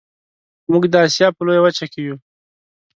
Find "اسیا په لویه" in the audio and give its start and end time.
1.05-1.61